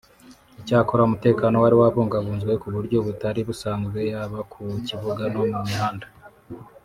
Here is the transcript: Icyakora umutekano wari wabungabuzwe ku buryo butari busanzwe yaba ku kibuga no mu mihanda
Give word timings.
Icyakora 0.59 1.01
umutekano 1.07 1.55
wari 1.63 1.75
wabungabuzwe 1.81 2.53
ku 2.61 2.67
buryo 2.75 2.97
butari 3.05 3.39
busanzwe 3.47 3.99
yaba 4.11 4.39
ku 4.51 4.61
kibuga 4.87 5.23
no 5.33 5.41
mu 5.49 5.57
mihanda 5.67 6.07